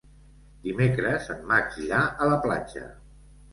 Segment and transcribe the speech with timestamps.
[0.63, 2.85] Dimecres en Max irà a la platja.